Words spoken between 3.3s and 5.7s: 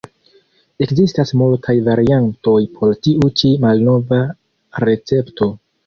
ĉi malnova recepto.